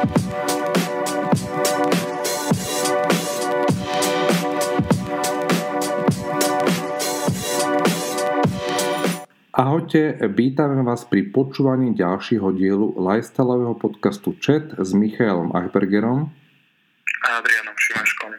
[0.00, 0.08] Ahojte,
[10.32, 16.32] vítame vás pri počúvaní ďalšieho dielu lifestyleového podcastu Chat s Michailom Achbergerom
[17.20, 18.32] a Adrianom Šimaškom.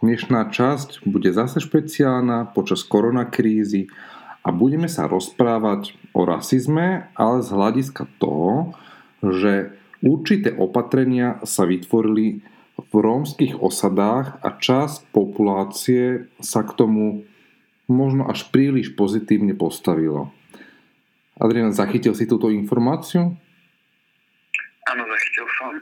[0.00, 3.92] Dnešná časť bude zase špeciálna počas koronakrízy
[4.40, 8.72] a budeme sa rozprávať o rasizme, ale z hľadiska toho,
[9.20, 12.44] že určité opatrenia sa vytvorili
[12.76, 17.24] v rómskych osadách a časť populácie sa k tomu
[17.88, 20.32] možno až príliš pozitívne postavilo.
[21.40, 23.34] Adrian, zachytil si túto informáciu?
[24.84, 25.72] Áno, zachytil som.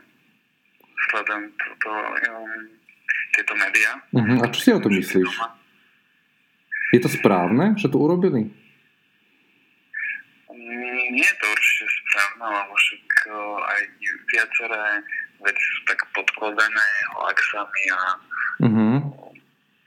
[1.10, 2.62] Sledujem toto, um,
[3.36, 3.92] tieto médiá.
[4.14, 4.38] Uh-huh.
[4.40, 5.28] A čo si o tom myslíš?
[6.92, 8.52] Je to správne, že to urobili?
[11.12, 13.04] Nie je to určite správne, lebo však
[13.62, 13.80] aj
[14.32, 14.82] viaceré
[15.42, 16.88] veci sú tak podklodené
[17.18, 18.00] hoaxami a
[18.62, 18.96] uh-huh.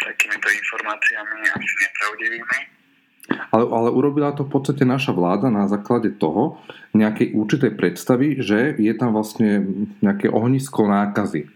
[0.04, 2.60] takýmito informáciami asi nepravdivými.
[3.26, 6.62] Ale, ale urobila to v podstate naša vláda na základe toho
[6.94, 9.66] nejakej určitej predstavy, že je tam vlastne
[10.06, 11.50] nejaké ohnisko nákazy.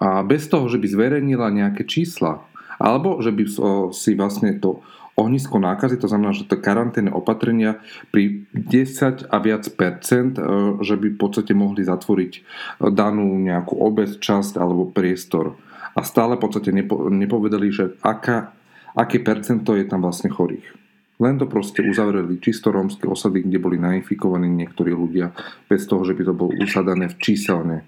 [0.00, 2.42] A bez toho, že by zverejnila nejaké čísla,
[2.80, 3.44] alebo že by
[3.92, 4.80] si vlastne to
[5.20, 10.42] ohnisko nákazy, to znamená, že to karanténne opatrenia pri 10 a viac percent, e,
[10.80, 12.32] že by v podstate mohli zatvoriť
[12.88, 15.60] danú nejakú obec, časť alebo priestor.
[15.92, 18.56] A stále v podstate nepo, nepovedali, že aká
[18.94, 20.66] aké percento je tam vlastne chorých.
[21.20, 25.36] Len to proste uzavreli čisto rómske osady, kde boli nainfikovaní niektorí ľudia,
[25.68, 27.84] bez toho, že by to bolo usadané v číselne.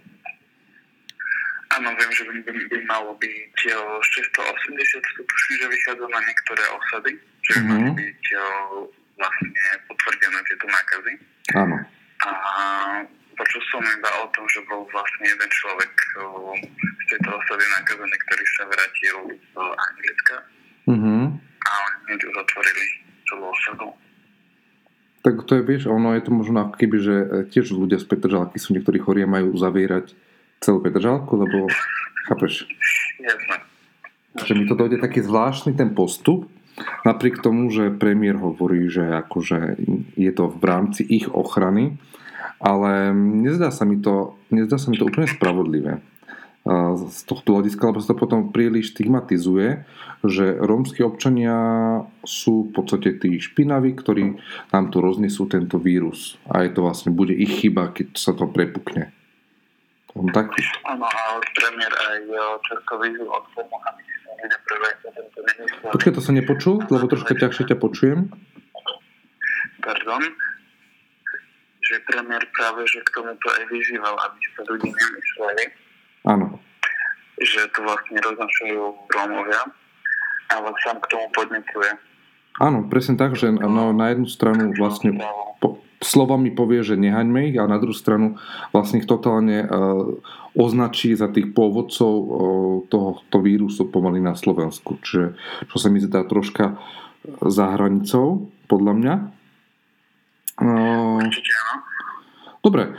[1.79, 7.13] Áno, viem, že by, by, by malo byť 680 tuším, že vychádza na niektoré osady,
[7.49, 7.71] že by mm-hmm.
[7.73, 8.23] mali byť
[9.17, 11.13] vlastne potvrdené tieto nákazy.
[11.57, 11.77] Áno.
[12.23, 12.33] A
[13.35, 15.93] počul som iba o tom, že bol vlastne jeden človek
[16.77, 20.37] z tejto osady nakazený, ktorý sa vrátil z Anglicka
[20.87, 21.31] Uh-huh.
[21.63, 22.85] A oni hneď uzatvorili
[23.31, 23.89] celú osadu.
[25.23, 27.17] Tak to je, vieš, ono je to možno ako keby, že
[27.55, 30.11] tiež ľudia z Petržalky sú niektorí chorí a majú zavierať
[30.63, 31.67] celú Petržalku, lebo,
[32.31, 32.65] chápeš?
[33.19, 33.67] Jasne.
[34.39, 36.49] Že mi to dojde taký zvláštny ten postup,
[37.05, 39.77] napriek tomu, že premiér hovorí, že akože
[40.17, 42.01] je to v rámci ich ochrany,
[42.63, 46.01] ale nezdá sa mi to, nezdá sa mi to úplne spravodlivé
[46.95, 49.83] z tohto hľadiska, lebo sa to potom príliš stigmatizuje,
[50.23, 51.59] že rómsky občania
[52.23, 54.39] sú v podstate tí špinaví, ktorí
[54.71, 56.39] nám tu roznesú tento vírus.
[56.47, 59.11] A je to vlastne, bude ich chyba, keď sa to prepukne.
[60.13, 60.47] Tak?
[60.85, 62.19] Áno, ale premiér aj
[62.69, 64.03] Česko vyzval k tomu, aby
[65.93, 68.29] Počkaj, to sa nepočul, lebo troška ťažšie ťa počujem.
[69.81, 70.23] Pardon
[71.83, 75.65] že premiér práve že k tomuto aj vyzýval, aby sa ľudí nemysleli,
[76.23, 76.57] Áno.
[77.43, 79.63] Že to vlastne roznašujú Rómovia,
[80.55, 81.91] ale sám k tomu podnecuje.
[82.63, 85.19] Áno, presne tak, že no, na jednu stranu vlastne
[85.59, 88.37] po, slovami povie, že nehaňme ich a na druhú stranu
[88.75, 90.05] vlastne ich totálne uh,
[90.53, 92.29] označí za tých pôvodcov uh,
[92.91, 94.99] tohoto vírusu pomaly na Slovensku.
[95.01, 95.39] Čiže
[95.71, 96.77] čo sa mi zdá troška
[97.47, 99.15] za hranicou, podľa mňa.
[100.59, 101.23] Uh,
[102.63, 102.95] Dobre,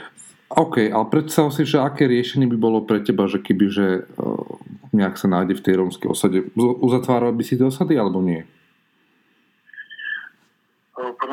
[0.52, 3.86] OK, ale predstav si, že aké riešenie by bolo pre teba, že keby, že
[4.94, 6.38] nejak sa nájde v tej rómskej osade.
[6.60, 8.46] Uzatváral by si tie osady, alebo nie?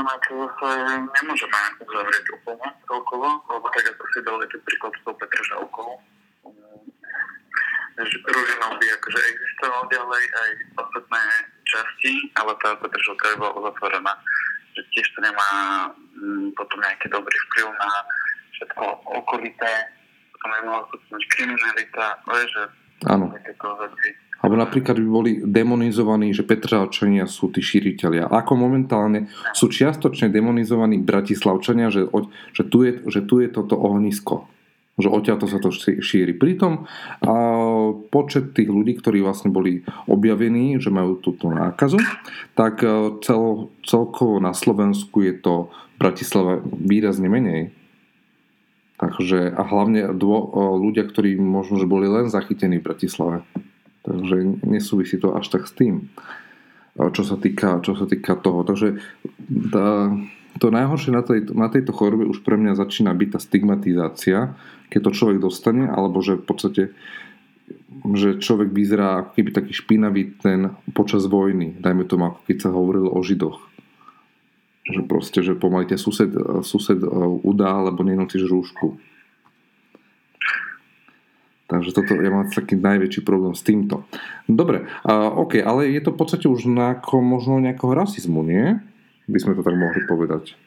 [0.00, 0.34] Mňa to
[1.12, 5.90] nemôžeme uzavrieť úplne celkovo, lebo tak ako si dali ten príklad s tou Petržalkou,
[8.00, 10.50] Ružinou by akože existoval ďalej aj
[10.80, 11.22] ostatné
[11.68, 14.12] časti, ale tá Petržalka by bola uzatvorená.
[14.72, 15.50] Že tiež to nemá
[16.16, 17.90] mm, potom nejaký dobrý vplyv na
[18.56, 18.84] všetko
[19.20, 19.72] okolité,
[20.32, 20.84] potom je mohla
[21.36, 22.06] kriminalita,
[22.48, 22.62] že
[23.08, 23.32] Áno.
[24.40, 28.32] Alebo napríklad by boli demonizovaní, že Petržalčania sú tí šíriteľia.
[28.32, 32.08] Ako momentálne sú čiastočne demonizovaní Bratislavčania, že,
[32.56, 34.48] že, tu, je, že tu je toto ohnisko.
[34.96, 36.36] Že odtiaľto sa to šíri.
[36.36, 36.88] Pritom
[37.24, 37.32] a
[38.08, 42.00] počet tých ľudí, ktorí vlastne boli objavení, že majú túto nákazu,
[42.52, 47.72] tak e, cel, celkovo na Slovensku je to Bratislava výrazne menej.
[49.00, 53.40] Takže, a hlavne dvo, ľudia, ktorí možno, že boli len zachytení v Bratislave.
[54.00, 56.08] Takže nesúvisí to až tak s tým,
[56.96, 58.64] čo sa týka, čo sa týka toho.
[58.64, 58.96] Takže
[59.70, 60.08] tá,
[60.56, 64.38] to najhoršie na, tej, na tejto chorobe už pre mňa začína byť tá stigmatizácia,
[64.88, 66.82] keď to človek dostane, alebo že v podstate
[68.18, 71.78] že človek vyzerá ako keby taký špinavý ten počas vojny.
[71.78, 73.70] Dajme tomu, ako keď sa hovorilo o Židoch
[74.90, 76.30] že proste, že pomaly ťa sused,
[76.66, 77.08] sused e,
[77.46, 78.98] udá, lebo nenosíš rúšku.
[81.70, 84.02] Takže toto, ja mám taký najväčší problém s týmto.
[84.50, 88.74] Dobre, uh, OK, ale je to v podstate už na možno nejakého rasizmu, nie?
[89.30, 90.58] By sme to tak mohli povedať.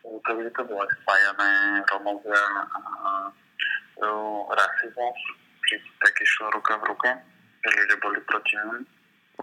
[0.00, 3.28] To by to bolo spájané Romovia a
[4.48, 5.18] rasizmus,
[5.68, 7.10] keď tak išlo ruka v ruke,
[7.60, 8.88] že ľudia boli proti ním.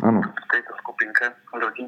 [0.02, 0.22] Áno.
[0.26, 1.86] V tejto skupinke ľudí.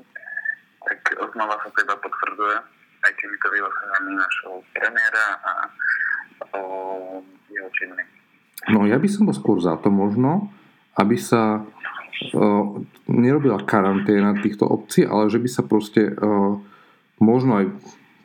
[0.86, 1.00] Tak
[1.34, 2.58] znova sa teda potvrdzuje
[3.04, 5.52] aj týmito vyhláseniami našho premiéra a
[6.54, 6.62] o
[7.52, 8.17] jeho činmi.
[8.66, 10.50] No ja by som bol skôr za to možno,
[10.98, 12.64] aby sa uh,
[13.06, 16.58] nerobila karanténa týchto obcí, ale že by sa proste uh,
[17.22, 17.66] možno aj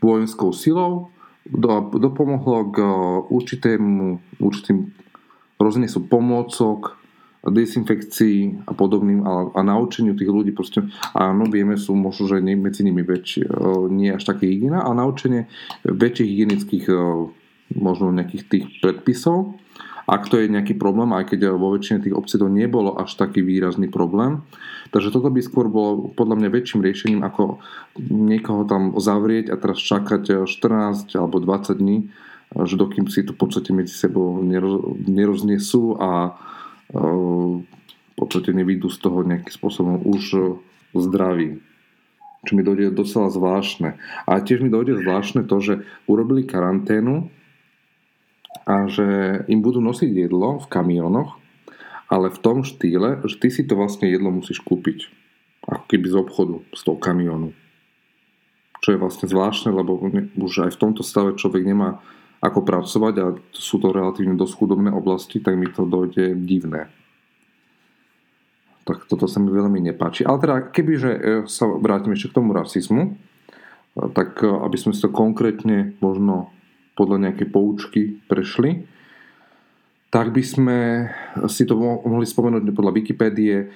[0.00, 1.12] vojenskou silou
[1.44, 4.90] do, dopomohlo k uh, určitému, určitým
[5.60, 6.98] roznesu pomôcok,
[7.42, 10.54] dezinfekcii a podobným a, a naučeniu tých ľudí.
[10.54, 13.50] Proste, áno, vieme, sú možno, že nie, medzi nimi väčšie,
[13.90, 15.50] nie až také hygiena, a naučenie
[15.82, 16.86] väčších hygienických
[17.74, 19.58] možno nejakých tých predpisov
[20.06, 23.42] ak to je nejaký problém, aj keď vo väčšine tých obcí to nebolo až taký
[23.42, 24.42] výrazný problém.
[24.90, 27.62] Takže toto by skôr bolo podľa mňa väčším riešením, ako
[28.10, 32.10] niekoho tam zavrieť a teraz čakať 14 alebo 20 dní,
[32.52, 34.42] že dokým si to v podstate medzi sebou
[35.08, 36.36] neroznesú a
[36.92, 37.00] e,
[38.12, 40.52] v podstate nevidú z toho nejakým spôsobom už
[40.92, 41.64] zdraví.
[42.42, 43.96] Čo mi dojde docela zvláštne.
[44.26, 45.74] A tiež mi dojde zvláštne to, že
[46.10, 47.30] urobili karanténu
[48.62, 51.38] a že im budú nosiť jedlo v kamionoch,
[52.12, 55.08] ale v tom štýle, že ty si to vlastne jedlo musíš kúpiť.
[55.64, 57.54] Ako keby z obchodu, z toho kamionu.
[58.82, 59.96] Čo je vlastne zvláštne, lebo
[60.34, 62.02] už aj v tomto stave človek nemá
[62.42, 66.90] ako pracovať a sú to relatívne dosť chudobné oblasti, tak mi to dojde divné.
[68.82, 70.26] Tak toto sa mi veľmi nepáči.
[70.26, 73.10] Ale teda, kebyže e, sa vrátim ešte k tomu rasizmu, e,
[74.10, 76.50] tak e, aby sme si to konkrétne možno
[76.92, 78.84] podľa nejakej poučky prešli,
[80.12, 80.78] tak by sme
[81.48, 83.66] si to mohli spomenúť podľa Wikipédie, eh,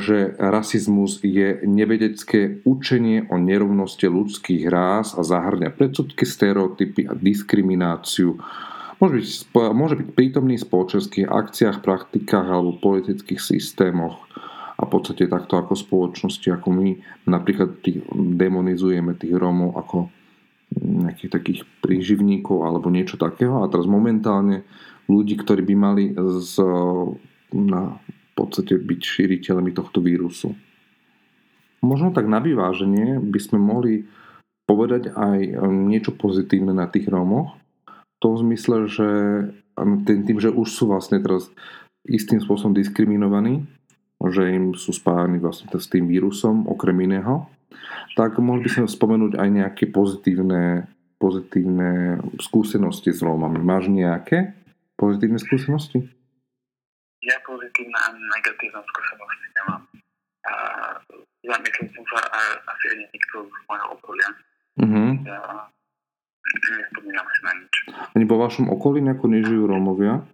[0.00, 8.40] že rasizmus je nevedecké učenie o nerovnosti ľudských rás a zahrňa predsudky, stereotypy a diskrimináciu.
[8.96, 9.28] Môže byť,
[9.76, 14.24] môže byť prítomný v spoločenských akciách, praktikách alebo politických systémoch
[14.78, 16.88] a v podstate takto ako spoločnosti, ako my
[17.28, 20.21] napríklad tých, demonizujeme tých Rómov ako
[20.80, 24.64] nejakých takých príživníkov alebo niečo takého a teraz momentálne
[25.10, 26.04] ľudí, ktorí by mali
[26.40, 26.62] z,
[27.52, 27.98] na
[28.32, 30.56] podstate byť šíriteľmi tohto vírusu.
[31.82, 34.06] Možno tak na vyváženie by sme mohli
[34.64, 35.38] povedať aj
[35.68, 37.58] niečo pozitívne na tých Rómoch.
[37.90, 39.08] V tom zmysle, že
[40.06, 41.50] tým, tým, že už sú vlastne teraz
[42.06, 43.66] istým spôsobom diskriminovaní,
[44.22, 47.50] že im sú spájani vlastne s tým vírusom okrem iného
[48.18, 50.86] tak mohli by sme spomenúť aj nejaké pozitívne,
[51.16, 53.60] pozitívne skúsenosti s Rómami.
[53.62, 54.56] Máš nejaké
[54.98, 56.02] pozitívne skúsenosti?
[57.22, 59.82] Ja pozitívne a negatívne skúsenosti nemám.
[60.42, 60.52] A
[61.46, 64.28] zamyslel som sa a asi ani nikto z môjho okolia.
[64.82, 65.10] Uh-huh.
[65.22, 65.38] Ja
[66.52, 67.74] nespomínam si na nič.
[68.12, 70.26] Ani vo vašom okolí nejako nežijú Rómovia?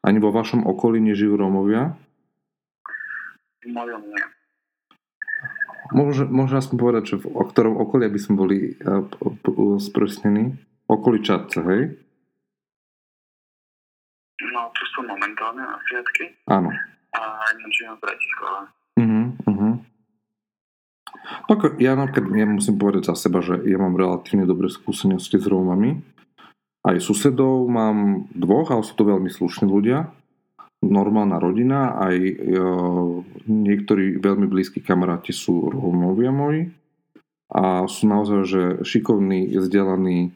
[0.00, 1.92] Ani vo vašom okolí nežijú Rómovia?
[3.60, 4.24] V mojom nie.
[5.88, 9.04] Môže, môže aspoň povedať, že v, o ktorom okolí by sme boli uh,
[9.80, 10.56] sprostení?
[10.88, 11.82] Okolí Čadce, hej?
[14.52, 16.32] No, tu sú momentálne na sviatky.
[16.48, 16.72] Áno.
[17.16, 17.20] A
[17.72, 18.60] žijem v Bratislave.
[18.98, 19.74] Uh-huh, uh-huh.
[21.80, 26.00] Ja napríklad ja musím povedať za seba, že ja mám relatívne dobré skúsenosti s Rómami.
[26.84, 30.08] Aj susedov mám dvoch, ale sú to veľmi slušní ľudia
[30.82, 32.34] normálna rodina, aj e,
[33.50, 36.70] niektorí veľmi blízki kamaráti sú Rómovia moji
[37.50, 40.30] a sú naozaj, že šikovní, vzdelaní,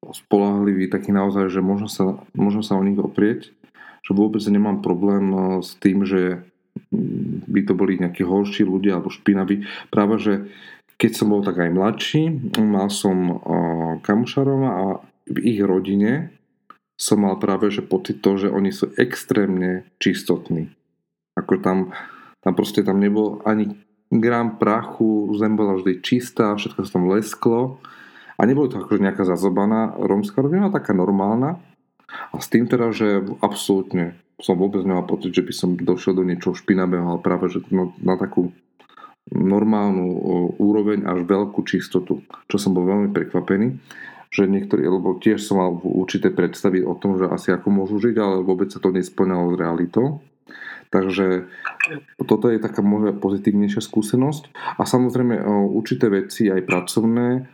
[0.00, 3.50] spolahliví, takí naozaj, že možno sa, možno sa o nich oprieť,
[4.00, 6.46] že vôbec nemám problém e, s tým, že
[7.50, 9.66] by to boli nejakí horší ľudia alebo špinaví.
[9.90, 10.32] Práve, že
[11.00, 12.22] keď som bol tak aj mladší,
[12.62, 13.34] mal som e,
[14.06, 14.76] kamušarov a
[15.26, 16.30] v ich rodine
[17.00, 20.68] som mal práve že pocit to, že oni sú extrémne čistotní.
[21.32, 21.96] Ako tam,
[22.44, 23.80] tam proste tam nebol ani
[24.12, 27.80] gram prachu, zem bola vždy čistá, všetko sa tam lesklo
[28.36, 31.56] a nebolo to akože nejaká zazobaná rómska rodina, taká normálna.
[32.34, 36.26] A s tým teda, že absolútne som vôbec nemal pocit, že by som došiel do
[36.26, 38.52] niečoho špinavého, ale práve že no, na takú
[39.30, 40.04] normálnu
[40.58, 43.78] úroveň až veľkú čistotu, čo som bol veľmi prekvapený
[44.30, 48.16] že niektorí, lebo tiež som mal určité predstavy o tom, že asi ako môžu žiť,
[48.16, 50.22] ale vôbec sa to nesplňalo s realitou.
[50.90, 51.50] Takže
[52.26, 54.54] toto je taká možná pozitívnejšia skúsenosť.
[54.78, 57.46] A samozrejme určité veci aj pracovné,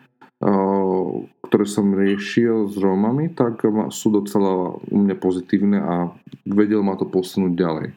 [1.44, 6.12] ktoré som riešil s Rómami, tak sú docela u mňa pozitívne a
[6.44, 7.88] vedel ma to posunúť ďalej.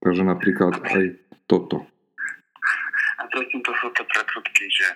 [0.00, 1.84] Takže napríklad aj toto.
[3.32, 4.88] Presne to sú to predsudky, že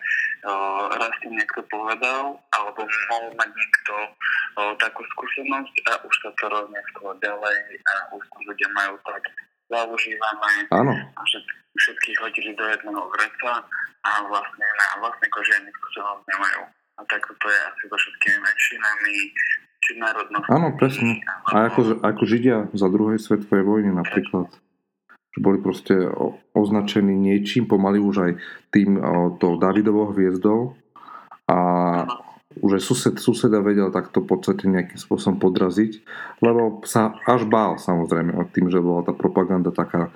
[0.45, 0.53] o,
[0.93, 6.45] raz ti niekto povedal, alebo mohol mať niekto o, takú skúsenosť a už sa to
[6.53, 9.25] roznieslo ďalej a už to ľudia majú tak
[9.73, 10.53] zaužívané.
[10.71, 10.93] Áno.
[10.93, 11.21] A
[11.77, 13.65] všetkých hodili do jedného vreca
[14.05, 16.63] a vlastne na vlastnej koži ani skúsenosť nemajú.
[16.97, 19.17] A tak to je asi so všetkými menšinami,
[19.87, 20.51] či národnosti.
[20.51, 21.21] Áno, presne.
[21.53, 24.51] A ako, ako Židia za druhej svetovej vojny napríklad.
[25.37, 25.93] Že boli proste
[26.57, 28.33] označení niečím, pomaly už aj
[28.73, 28.97] tým
[29.37, 30.73] to Davidovou hviezdou
[31.45, 31.59] a
[32.57, 36.01] už aj sused, suseda vedel takto v podstate nejakým spôsobom podraziť,
[36.41, 40.09] lebo sa až bál samozrejme od tým, že bola tá propaganda taká,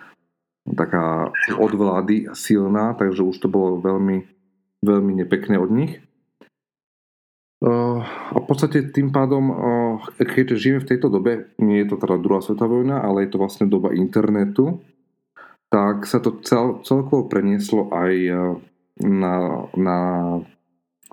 [0.65, 1.29] taká
[1.61, 4.25] od vlády silná, takže už to bolo veľmi,
[4.81, 6.01] veľmi nepekné od nich.
[7.61, 9.53] A v podstate tým pádom,
[10.17, 13.41] keď žijeme v tejto dobe, nie je to teda druhá svetová vojna, ale je to
[13.41, 14.81] vlastne doba internetu,
[15.71, 18.13] tak sa to cel, celkovo prenieslo aj
[19.01, 19.35] na,
[19.79, 19.99] na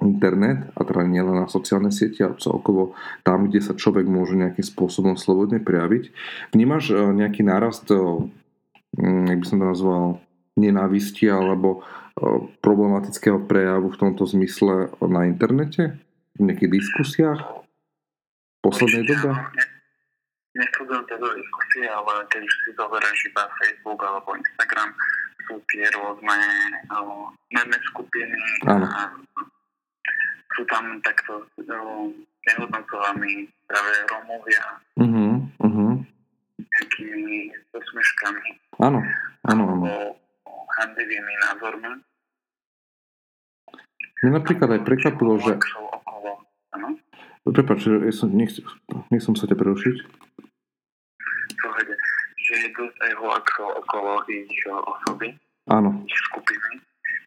[0.01, 4.65] internet, a teda nielen na sociálne siete, ale celkovo tam, kde sa človek môže nejakým
[4.65, 6.13] spôsobom slobodne prejaviť.
[6.53, 10.05] Vnímaš nejaký nárast, mm, jak by som to nazval,
[10.57, 11.85] nenávisti alebo
[12.65, 16.01] problematického prejavu v tomto zmysle na internete?
[16.37, 19.31] v nejakých diskusiách v poslednej dobe?
[20.57, 24.89] Nesledujem tieto diskusie, ale keď už si zoberieš iba Facebook alebo Instagram,
[25.47, 26.39] sú tie rôzne
[26.91, 28.83] no, meme skupiny Áno.
[28.83, 29.01] a
[30.57, 32.11] sú tam takto no,
[32.43, 34.65] nehodnocovaní práve Romovia
[34.99, 35.91] uh-huh, uh-huh.
[36.57, 38.47] nejakými posmeškami
[38.81, 38.99] áno,
[39.47, 39.85] áno, áno.
[40.81, 41.91] handlivými názormi.
[44.17, 45.61] Mňa napríklad aj prekvapilo, že
[46.73, 46.99] Áno?
[47.47, 48.51] Prepač, ja som, nech,
[49.13, 49.97] nech som sa ťa prerušiť.
[51.63, 51.95] Pohode.
[52.37, 55.33] Že je dosť aj hoaxov okolo ich osoby.
[55.67, 55.89] Áno.
[56.07, 56.79] Ich skupiny,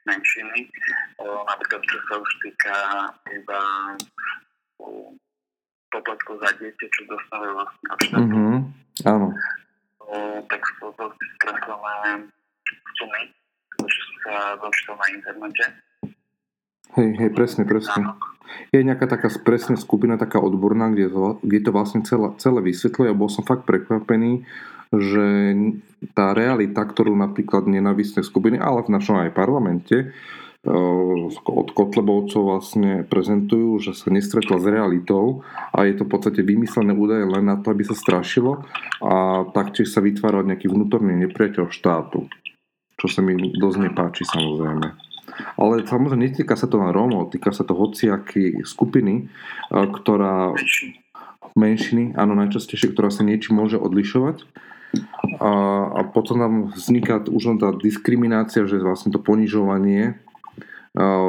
[0.08, 0.70] menšiny.
[1.20, 2.76] O, napríklad, čo sa už týka
[3.28, 3.60] iba
[5.90, 8.25] poplatku za dieťa, čo dostávajú vlastne od štátu.
[8.25, 8.58] Mm-hmm.
[9.10, 9.26] Áno.
[10.00, 10.14] O,
[10.46, 11.04] tak sú to
[11.37, 12.30] skreslené
[12.96, 13.22] sumy,
[13.76, 15.64] čo sa dočítal na internete.
[16.99, 18.18] Hej, hej, presne, presne.
[18.75, 23.09] Je nejaká taká presne skupina, taká odborná, kde to, kde to vlastne celé, celé vysvetľuje
[23.14, 24.42] a bol som fakt prekvapený,
[24.90, 25.26] že
[26.18, 30.70] tá realita, ktorú napríklad nenavistné skupiny, ale v našom aj parlamente, eh,
[31.47, 36.90] od Kotlebovcov vlastne prezentujú, že sa nestretla s realitou a je to v podstate vymyslené
[36.90, 38.66] údaje len na to, aby sa strašilo
[38.99, 42.26] a taktiež sa vytváral nejaký vnútorný nepriateľ štátu,
[42.99, 45.09] čo sa mi dosť nepáči samozrejme.
[45.56, 49.28] Ale samozrejme netýka sa to na Rómov, týka sa to hociaky skupiny,
[49.70, 50.54] ktorá
[51.58, 54.46] menšiny, áno, najčastejšie, ktorá sa niečím môže odlišovať.
[55.38, 55.50] A,
[55.94, 60.18] a potom nám vzniká už len tá diskriminácia, že vlastne to ponižovanie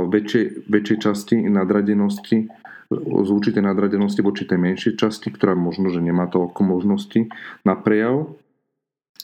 [0.09, 2.49] väčšej, väčšej časti nadradenosti
[2.91, 7.31] z určitej nadradenosti voči tej menšej časti, ktorá možno, že nemá toľko možností
[7.63, 8.35] na prejav.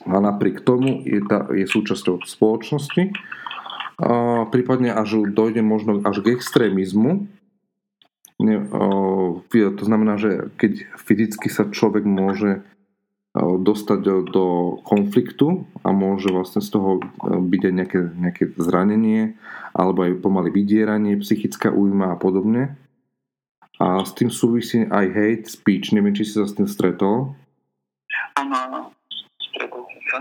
[0.08, 3.12] A napriek tomu je, tá, je súčasťou spoločnosti
[4.54, 7.26] prípadne až dojde možno až k extrémizmu.
[8.38, 12.62] To znamená, že keď fyzicky sa človek môže
[13.38, 19.38] dostať do konfliktu a môže vlastne z toho byť aj nejaké, nejaké zranenie
[19.78, 22.74] alebo aj pomaly vydieranie, psychická újma a podobne.
[23.78, 25.94] A s tým súvisí aj hate speech.
[25.94, 27.38] Neviem, či si sa s tým stretol.
[28.42, 28.80] Áno, áno.
[29.38, 30.18] Stretol som sa.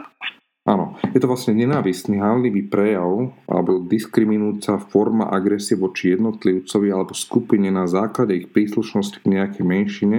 [0.67, 7.71] Áno, je to vlastne nenávistný, hánlivý prejav alebo diskriminujúca forma agresie voči jednotlivcovi alebo skupine
[7.71, 10.19] na základe ich príslušnosti k nejakej menšine.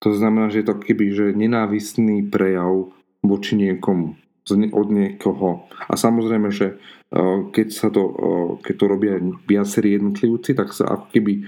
[0.00, 4.16] To znamená, že je to keby že nenávistný prejav voči niekomu,
[4.72, 5.68] od niekoho.
[5.84, 6.74] A samozrejme, že e,
[7.52, 8.14] keď, sa to, e,
[8.64, 11.44] keď to robia viacerí jednotlivci, tak sa ako keby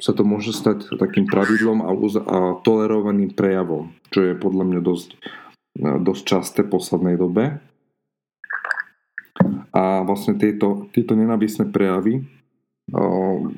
[0.00, 5.20] sa to môže stať takým pravidlom a, a tolerovaným prejavom, čo je podľa mňa dosť
[5.76, 7.60] dosť časté v poslednej dobe.
[9.76, 12.24] A vlastne tieto, tieto nenávisné prejavy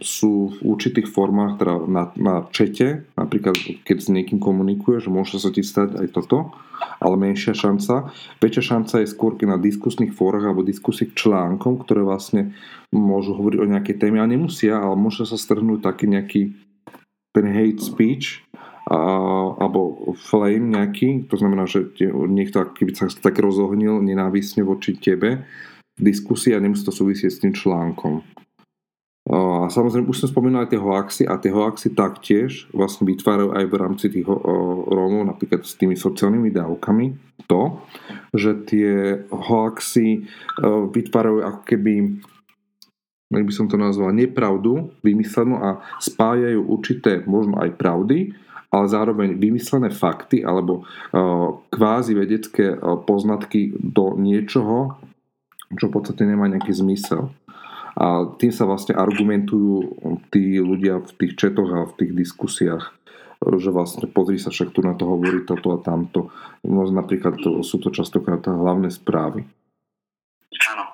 [0.00, 5.37] sú v určitých formách, teda na, na čete, napríklad keď s niekým komunikuje, že môže
[5.37, 6.56] sa ti stať aj toto,
[6.96, 8.08] ale menšia šanca.
[8.40, 12.56] Väčšia šanca je skôr na diskusných fórach alebo diskusích článkom, ktoré vlastne
[12.88, 16.42] môžu hovoriť o nejakej téme a nemusia, ale môže sa strhnúť taký nejaký
[17.37, 18.47] ten hate speech,
[18.88, 18.99] a,
[19.61, 25.45] alebo flame nejaký, to znamená, že niekto keby sa tak rozohnil nenávisne voči tebe
[25.99, 28.25] v diskusii a nemusí to súvisieť s tým článkom.
[29.28, 33.64] A samozrejme, už som spomínal aj tie hoaxy a tie hoaxy taktiež vlastne vytvárajú aj
[33.68, 37.07] v rámci tých Rómov, napríklad s tými sociálnymi dávkami,
[37.45, 37.76] to,
[38.33, 40.25] že tie hoaxy
[40.64, 42.25] vytvárajú ako keby
[43.28, 48.33] jak by som to nazval, nepravdu vymyslenú a spájajú určité možno aj pravdy,
[48.68, 50.84] ale zároveň vymyslené fakty alebo
[51.72, 52.76] kvázi vedecké
[53.08, 55.00] poznatky do niečoho,
[55.72, 57.32] čo v podstate nemá nejaký zmysel.
[57.98, 59.98] A tým sa vlastne argumentujú
[60.30, 62.94] tí ľudia v tých četoch a v tých diskusiách
[63.38, 66.34] že vlastne pozri sa, však tu na to hovorí toto a tamto.
[66.66, 69.46] No, napríklad sú to častokrát hlavné správy.
[70.75, 70.88] Áno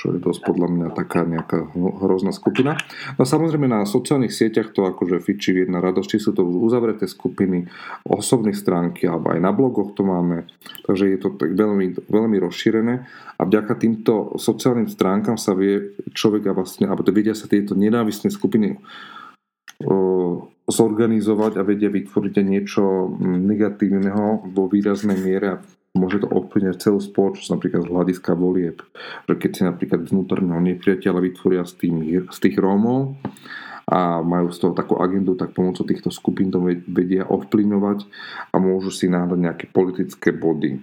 [0.00, 2.80] čo je dosť podľa mňa taká nejaká hrozná skupina.
[3.20, 7.68] No samozrejme na sociálnych sieťach to akože fičí jedna radosť, či sú to uzavreté skupiny,
[8.08, 10.48] osobné stránky, alebo aj na blogoch to máme,
[10.88, 13.04] takže je to tak veľmi, veľmi rozšírené.
[13.36, 18.32] A vďaka týmto sociálnym stránkam sa vie človek a vlastne, alebo vedia sa tieto nenávistné
[18.32, 18.80] skupiny
[20.70, 25.46] zorganizovať a vedia vytvoriť niečo negatívneho vo výraznej miere.
[25.58, 28.80] a môže to ovplyvniť celú spoločnosť, napríklad z hľadiska volieb.
[29.28, 33.20] Že keď si napríklad vnútorného nepriateľa vytvoria z tých, z tých Rómov
[33.84, 38.08] a majú z toho takú agendu, tak pomocou týchto skupín to vedia ovplyvňovať
[38.48, 40.80] a môžu si náhdať nejaké politické body.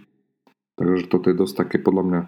[0.77, 2.21] Takže toto je dosť také podľa mňa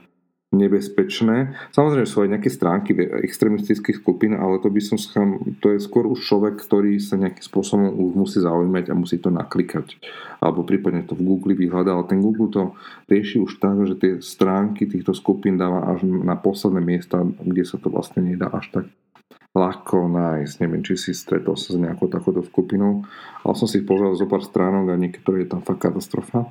[0.50, 1.54] nebezpečné.
[1.78, 6.10] Samozrejme sú aj nejaké stránky extremistických skupín, ale to by som schám, to je skôr
[6.10, 10.02] už človek, ktorý sa nejakým spôsobom už musí zaujímať a musí to naklikať.
[10.42, 12.74] Alebo prípadne to v Google vyhľadá, ale ten Google to
[13.06, 17.78] rieši už tak, že tie stránky týchto skupín dáva až na posledné miesta, kde sa
[17.78, 18.86] to vlastne nedá až tak
[19.54, 20.56] ľahko nájsť.
[20.66, 23.06] Neviem, či si stretol sa s nejakou takouto skupinou,
[23.46, 26.50] ale som si pozrel zo pár stránok a niektoré je tam fakt katastrofa.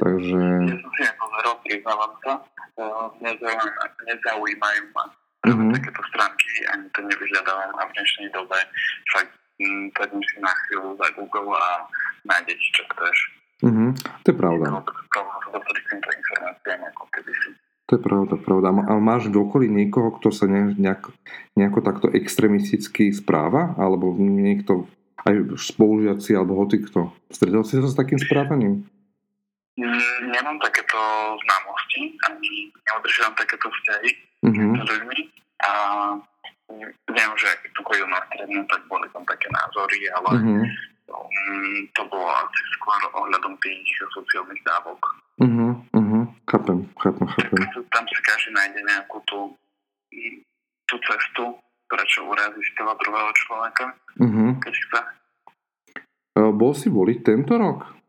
[0.00, 0.40] Takže...
[0.64, 1.24] Ja som si ako
[1.70, 2.42] priznávam sa,
[4.02, 5.06] nezaujímajú ma
[5.46, 5.70] mm-hmm.
[5.78, 8.58] takéto stránky, ani to nevyhľadávam a v dnešnej dobe
[9.62, 11.70] mm, sadím si na chvíľu za Google a
[12.26, 13.16] nájdete, čo chceš.
[13.62, 13.90] Mm-hmm.
[14.02, 14.66] To je pravda.
[17.90, 18.68] To je pravda, pravda.
[18.86, 21.10] Ale máš v okolí niekoho, kto sa nejak,
[21.58, 23.74] nejako takto extremisticky správa?
[23.76, 24.86] Alebo niekto,
[25.26, 27.10] aj spolužiaci, alebo hoci kto?
[27.28, 28.86] Stretol si sa s takým správaním?
[29.80, 31.00] Mm, nemám takéto
[31.40, 34.10] známosti, ani neudržujem takéto vzťahy
[34.44, 34.72] mm-hmm.
[34.76, 35.20] s ľuďmi
[35.64, 35.72] a
[37.08, 40.62] viem, že keď tu chodil na strednú, tak boli tam také názory, ale mm-hmm.
[41.96, 45.00] to bolo asi skôr ohľadom tých sociálnych dávok.
[45.40, 45.70] Mm-hmm.
[45.96, 46.22] Mm-hmm.
[46.44, 47.60] Chápem, chápem, chápem.
[47.88, 49.56] Tam si každý nájde nejakú tú,
[50.84, 51.56] tú cestu,
[51.88, 53.84] prečo uraziť toho druhého človeka,
[54.20, 54.50] mm-hmm.
[54.60, 55.00] keď chce.
[56.36, 57.99] Bol si voliť tento rok?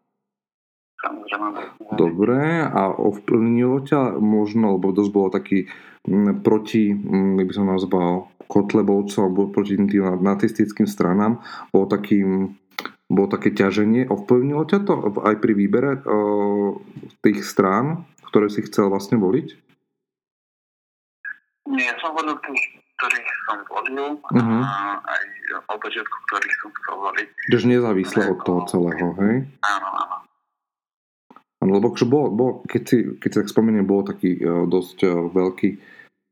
[1.98, 5.68] Dobre, a ovplyvnilo ťa možno, lebo dosť bolo taký
[6.06, 11.40] m, proti, m, by som nazval, Kotlebovcov alebo proti tým nacistickým stranám,
[11.72, 12.60] bolo takým
[13.12, 14.08] bolo také ťaženie.
[14.08, 16.80] Ovplyvnilo ťa to aj pri výbere o,
[17.20, 19.48] tých strán, ktoré si chcel vlastne voliť?
[21.68, 24.64] Nie, som volil tých, ktorých som volil uh-huh.
[24.64, 25.24] a aj
[25.76, 27.28] od začiatku, ktorých som chcel voliť.
[27.52, 29.36] Takže nezávisle od toho celého, hej?
[29.60, 30.16] Áno, áno.
[31.62, 35.70] Lebo bol, bol, keď, si, keď si tak spomeniem, bol taký uh, dosť uh, veľký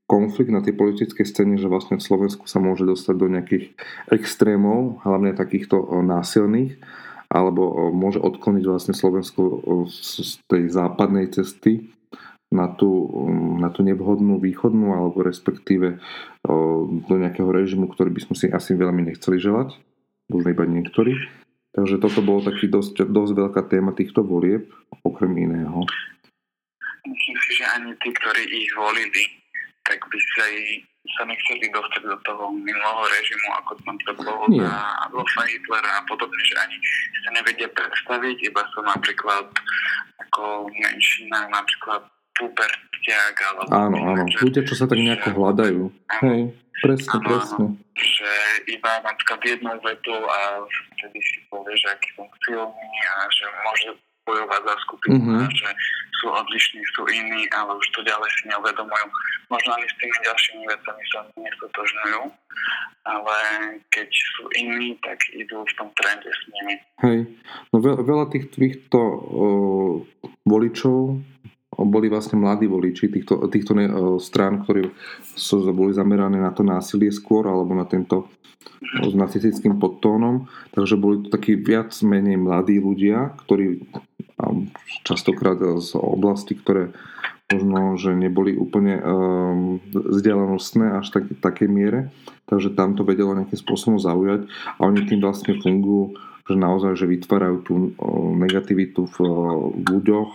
[0.10, 3.78] konflikt na tej politickej scéne, že vlastne v Slovensku sa môže dostať do nejakých
[4.10, 6.82] extrémov, hlavne takýchto uh, násilných,
[7.30, 11.94] alebo môže odkloniť vlastne Slovensko z tej západnej cesty
[12.50, 13.06] na tú,
[13.62, 16.02] na tú nevhodnú východnú, alebo respektíve
[17.06, 19.78] do nejakého režimu, ktorý by sme si asi veľmi nechceli želať,
[20.34, 21.14] možno iba niektorí.
[21.70, 24.66] Takže toto bolo taký dosť, dosť veľká téma týchto volieb,
[25.06, 25.86] okrem iného.
[27.06, 29.24] Myslím si, že ani tí, ktorí ich volili,
[29.86, 30.46] tak by sa,
[31.18, 34.50] sa nechceli dostať do toho minulého režimu, ako tam to bolo
[35.08, 36.78] Adolfa Hitlera a podobne, že ani
[37.26, 39.46] sa nevedia predstaviť, iba sú napríklad
[40.30, 42.06] ako menšina, napríklad
[42.40, 43.70] pubertiak, alebo...
[43.76, 45.84] Áno, áno, ľudia, čo sa tak nejako hľadajú.
[46.24, 47.66] Hej, presne, áno, presne.
[48.00, 48.32] Že
[48.80, 50.64] iba napríklad jednou vetu a
[50.96, 53.90] vtedy si povie, že aký som silný a že môže
[54.24, 55.42] bojovať za skupinu mm-hmm.
[55.42, 55.70] a že
[56.20, 59.06] sú odlišní, sú iní, ale už to ďalej si neuvedomujú.
[59.50, 62.22] Možno ani s tými ďalšími vecami sa nestotožňujú,
[63.08, 63.38] ale
[63.90, 66.76] keď sú iní, tak idú v tom trende s nimi.
[67.02, 67.20] Hej,
[67.74, 69.96] no veľa, veľa tých týchto uh,
[70.46, 71.24] voličov
[71.86, 73.86] boli vlastne mladí voliči týchto, týchto ne,
[74.20, 74.90] strán, ktorí
[75.38, 78.28] sú, boli zamerané na to násilie skôr alebo na tento
[78.80, 83.84] s nacistickým podtónom, takže boli to takí viac menej mladí ľudia, ktorí
[85.04, 86.96] častokrát z oblasti, ktoré
[87.50, 92.00] možno, že neboli úplne um, vzdialenostné až tak, takej miere,
[92.46, 94.46] takže tam to vedelo nejakým spôsobom zaujať.
[94.78, 96.14] A oni tým vlastne fungujú,
[96.46, 97.74] že naozaj, že vytvárajú tú
[98.38, 99.18] negativitu v
[99.82, 100.30] ľuďoch,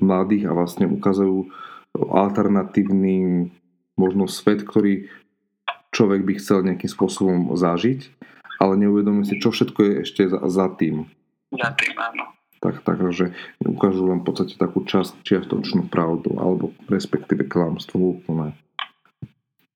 [0.00, 1.48] mladých a vlastne ukazujú
[1.96, 3.48] alternatívny
[3.96, 5.08] možno svet, ktorý
[5.92, 8.12] človek by chcel nejakým spôsobom zažiť,
[8.60, 11.08] ale neuvedomí si, čo všetko je ešte za, za tým.
[11.56, 17.46] Za tým, áno tak, takže ukážu len v podstate takú časť, čiastočnú pravdu, alebo respektíve
[17.46, 18.58] klamstvo úplné.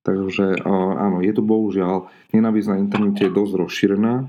[0.02, 4.26] Takže áno, je to bohužiaľ, nenávisť na internete je dosť rozšírená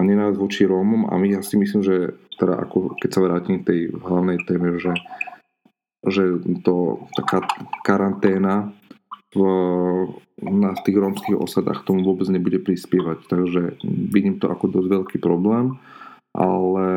[0.00, 3.60] a nenávisť voči Rómom a my ja si myslím, že teda ako, keď sa vrátim
[3.60, 4.96] k tej hlavnej téme, že,
[6.08, 7.44] že to taká
[7.84, 8.72] karanténa
[9.36, 9.38] v,
[10.40, 13.28] na tých rómskych osadách tomu vôbec nebude prispievať.
[13.28, 15.76] Takže vidím to ako dosť veľký problém
[16.34, 16.88] ale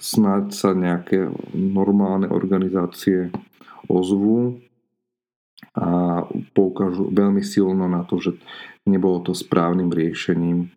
[0.00, 3.28] snáď sa nejaké normálne organizácie
[3.88, 4.60] ozvú
[5.76, 6.22] a
[6.56, 8.32] poukážu veľmi silno na to, že
[8.88, 10.72] nebolo to správnym riešením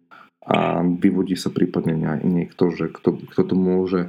[0.47, 4.01] a vyvodí sa prípadne niekto, že kto, kto to môže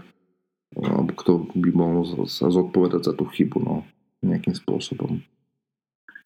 [0.77, 3.89] alebo kto by mohol sa zodpovedať za tú chybu no,
[4.21, 5.19] nejakým spôsobom.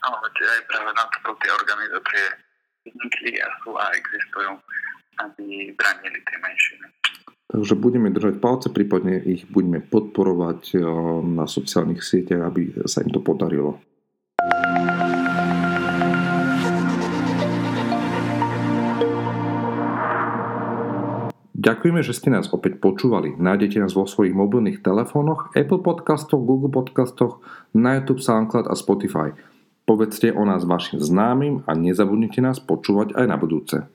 [0.02, 2.24] Áno, aj práve na to tie organizácie
[2.82, 4.50] vznikli a sú a existujú,
[5.22, 6.86] aby bránili tie menšiny.
[7.52, 10.82] Takže budeme držať palce, prípadne ich budeme podporovať eh,
[11.22, 13.78] na sociálnych sieťach, aby sa im to podarilo.
[21.62, 23.38] Ďakujeme, že ste nás opäť počúvali.
[23.38, 27.38] Nájdete nás vo svojich mobilných telefónoch, Apple podcastoch, Google podcastoch,
[27.70, 29.30] na YouTube, SoundCloud a Spotify.
[29.86, 33.86] Povedzte o nás vašim známym a nezabudnite nás počúvať aj na budúce.